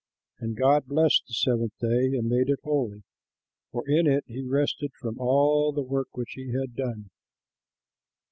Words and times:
And 0.39 0.57
God 0.57 0.87
blessed 0.87 1.25
the 1.27 1.33
seventh 1.35 1.77
day 1.79 2.17
and 2.17 2.27
made 2.27 2.49
it 2.49 2.61
holy, 2.63 3.03
for 3.71 3.87
in 3.87 4.07
it 4.07 4.23
he 4.25 4.41
rested 4.41 4.93
from 4.99 5.19
all 5.19 5.71
the 5.71 5.83
work 5.83 6.07
which 6.13 6.31
he 6.31 6.51
had 6.59 6.75
done. 6.75 7.11